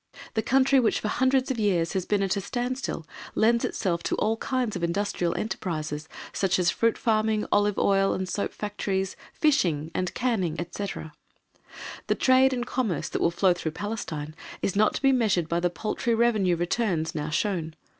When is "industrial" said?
4.83-5.35